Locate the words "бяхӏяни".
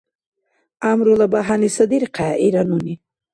1.31-1.69